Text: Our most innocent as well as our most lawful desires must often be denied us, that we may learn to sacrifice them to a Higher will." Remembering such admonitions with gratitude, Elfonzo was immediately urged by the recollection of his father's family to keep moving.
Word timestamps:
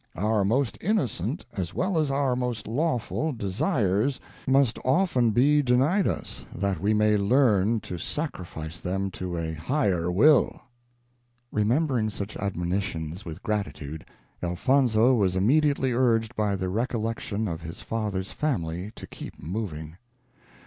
Our 0.15 0.43
most 0.43 0.79
innocent 0.81 1.45
as 1.53 1.75
well 1.75 1.95
as 1.99 2.09
our 2.09 2.35
most 2.35 2.67
lawful 2.67 3.31
desires 3.31 4.19
must 4.47 4.79
often 4.83 5.29
be 5.29 5.61
denied 5.61 6.07
us, 6.07 6.43
that 6.55 6.79
we 6.79 6.91
may 6.91 7.17
learn 7.17 7.81
to 7.81 7.99
sacrifice 7.99 8.79
them 8.79 9.11
to 9.11 9.37
a 9.37 9.53
Higher 9.53 10.11
will." 10.11 10.59
Remembering 11.51 12.09
such 12.09 12.35
admonitions 12.37 13.25
with 13.25 13.43
gratitude, 13.43 14.03
Elfonzo 14.41 15.13
was 15.13 15.35
immediately 15.35 15.91
urged 15.91 16.35
by 16.35 16.55
the 16.55 16.69
recollection 16.69 17.47
of 17.47 17.61
his 17.61 17.81
father's 17.81 18.31
family 18.31 18.91
to 18.95 19.05
keep 19.05 19.39
moving. 19.39 19.97